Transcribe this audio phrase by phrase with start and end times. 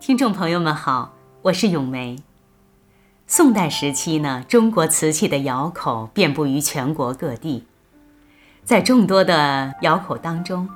[0.00, 1.12] 听众朋友们好，
[1.42, 2.16] 我是咏梅。
[3.26, 7.66] 宋代时期呢，中国瓷器的窑口遍布于全国各地，
[8.64, 10.66] 在众多的窑口当中，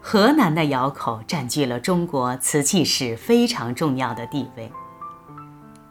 [0.00, 4.72] 河南的窑口占据了中国瓷器史非常重要的地位。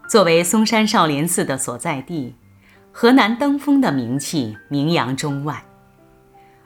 [0.09, 2.35] 作为嵩山少林寺的所在地，
[2.91, 5.63] 河南登封的名气名扬中外，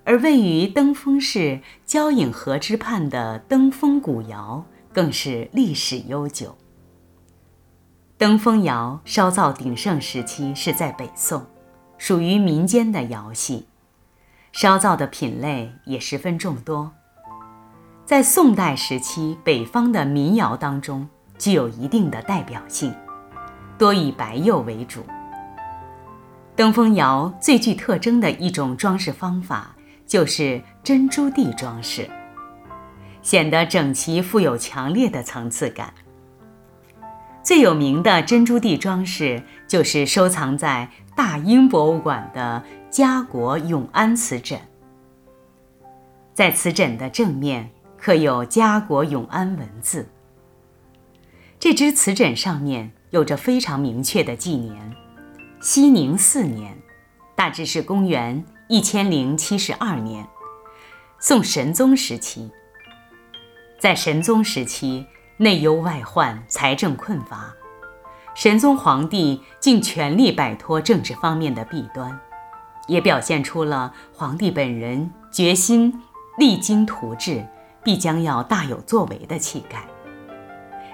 [0.06, 4.64] 而位于登封市交引河之畔的登封古窑。
[4.96, 6.56] 更是历史悠久。
[8.18, 11.46] 登封窑烧造鼎盛时期是在北宋，
[11.98, 13.68] 属于民间的窑系，
[14.54, 16.94] 烧造的品类也十分众多。
[18.06, 21.06] 在宋代时期，北方的民窑当中
[21.38, 22.96] 具有一定的代表性，
[23.78, 25.04] 多以白釉为主。
[26.56, 29.76] 登封窑最具特征的一种装饰方法
[30.08, 32.10] 就是珍珠地装饰。
[33.26, 35.92] 显得整齐，富有强烈的层次感。
[37.42, 44.60] 最有名的珍珠地装饰就是收藏在大英博物馆的家国永安瓷枕。
[46.36, 50.08] 在瓷枕的正面刻有“家国永安”文字。
[51.60, 54.96] 这只瓷枕上面有着非常明确的纪年：
[55.60, 56.78] 熙宁四年，
[57.36, 60.28] 大致是公元一千零七十二年，
[61.20, 62.52] 宋神宗时期。
[63.78, 65.06] 在神宗时期，
[65.38, 67.54] 内忧外患，财政困乏，
[68.34, 72.18] 神宗皇帝尽全力摆脱政治方面的弊端，
[72.88, 76.02] 也表现出了皇帝本人决心
[76.38, 77.46] 励精图治，
[77.84, 79.86] 必将要大有作为的气概。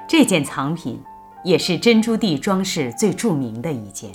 [0.08, 1.02] 这件藏品
[1.44, 4.12] 也是珍珠地装饰最著名的一件。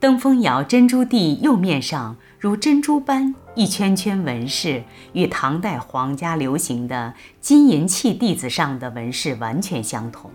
[0.00, 10.30] 登封窑珍珠地釉面上如珍珠般一圈圈纹饰，与唐代皇家流行的金银器地子上的纹饰完全相同，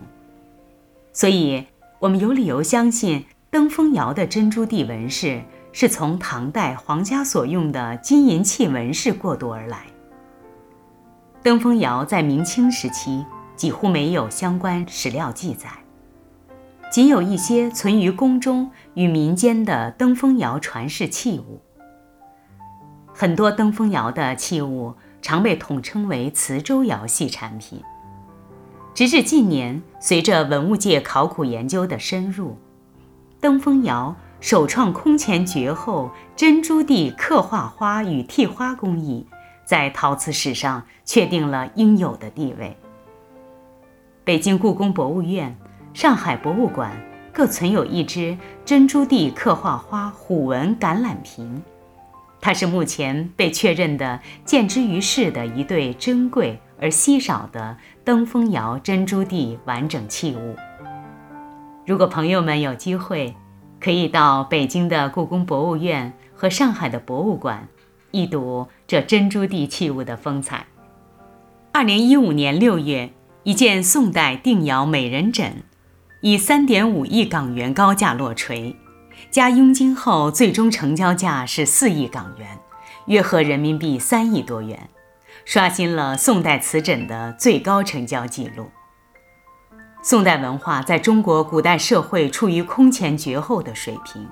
[1.12, 1.64] 所以
[1.98, 5.42] 我们有理由相信登封窑的珍珠地纹饰
[5.72, 9.80] 是从唐代皇家所用的金银器纹饰过渡而来。
[11.42, 13.26] 登封窑在明清时期
[13.56, 15.68] 几乎没有相关史料记载。
[16.88, 21.60] 仅有一些存于宫中与民间的登封窑传世器物。
[23.12, 27.82] 很多登封窑的器物常被统称为磁州窑系产品。
[28.94, 32.56] 直至近年，随着文物界考古研究的深入，
[33.40, 39.26] 登封窑首创空前绝后珍珠地刻画花与替花工艺，
[39.66, 42.76] 在陶瓷史上确定了应有的地位。
[44.24, 45.54] 北京故宫博物院。
[45.96, 46.94] 上海博物馆
[47.32, 48.36] 各存有一只
[48.66, 51.62] 珍珠地刻画花虎纹橄榄瓶，
[52.38, 60.54] 它是目前被确认的见之于世的一对珍贵而稀少的登封窑珍珠地完整器物。
[61.86, 63.34] 如果朋友们有机会，
[63.80, 67.66] 可以到北京的故宫博物院和上海的博物馆，
[68.10, 70.66] 一睹这珍珠地器物的风采。
[71.72, 73.12] 二零一五年六月，
[73.44, 75.62] 一件宋代定窑美人枕。
[76.26, 78.74] 以三点五亿港元高价落锤，
[79.30, 82.58] 加佣金后，最终成交价是四亿港元，
[83.06, 84.88] 约合人民币三亿多元，
[85.44, 88.68] 刷新了宋代瓷枕的最高成交记录。
[90.02, 94.28] 宋代文化在中国古代社会处于空前绝后的水平，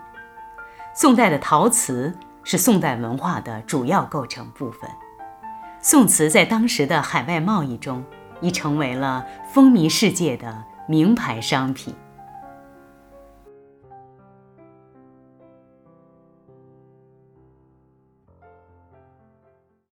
[0.97, 2.13] 宋代的陶瓷
[2.43, 4.91] 是宋代文化的主要构成部分，
[5.81, 8.05] 宋瓷在当时的海外贸易中
[8.41, 10.65] 已成为了风靡世界的。
[10.87, 11.95] 名牌商品。